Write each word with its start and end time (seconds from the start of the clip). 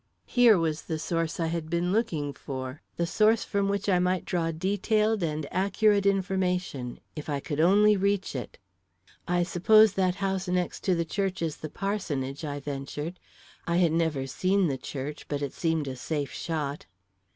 Here 0.25 0.57
was 0.57 0.81
the 0.81 0.97
source 0.97 1.39
I 1.39 1.45
had 1.45 1.69
been 1.69 1.91
looking 1.91 2.33
for 2.33 2.81
the 2.97 3.05
source 3.05 3.43
from 3.43 3.69
which 3.69 3.87
I 3.87 3.99
might 3.99 4.25
draw 4.25 4.49
detailed 4.49 5.21
and 5.21 5.45
accurate 5.51 6.07
information, 6.07 6.99
if 7.15 7.29
I 7.29 7.39
could 7.39 7.59
only 7.59 7.95
reach 7.95 8.35
it. 8.35 8.57
"I 9.27 9.43
suppose 9.43 9.93
that 9.93 10.15
house 10.15 10.47
next 10.47 10.83
to 10.85 10.95
the 10.95 11.05
church 11.05 11.43
is 11.43 11.57
the 11.57 11.69
parsonage," 11.69 12.43
I 12.43 12.59
ventured. 12.59 13.19
I 13.67 13.77
had 13.77 13.91
never 13.91 14.25
seen 14.25 14.69
the 14.69 14.77
church, 14.79 15.27
but 15.27 15.43
it 15.43 15.53
seemed 15.53 15.87
a 15.87 15.95
safe 15.95 16.31
shot. 16.33 16.87